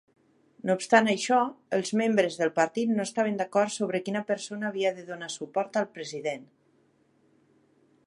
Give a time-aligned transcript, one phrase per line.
[0.69, 1.41] No obstant això,
[1.79, 5.91] els membres del partit no estaven d'acord sobre quina persona havia de donar suport al
[5.99, 6.53] president.